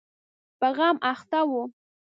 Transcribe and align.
په 0.59 0.67
غم 0.77 0.97
اخته 1.11 1.39
و. 1.49 1.51